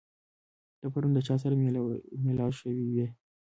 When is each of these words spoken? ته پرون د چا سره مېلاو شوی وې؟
ته 0.79 0.85
پرون 0.93 1.11
د 1.13 1.19
چا 1.27 1.35
سره 1.43 1.55
مېلاو 2.25 2.51
شوی 2.59 2.83
وې؟ 2.93 3.07